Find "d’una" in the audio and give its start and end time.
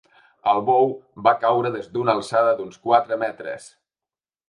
1.99-2.17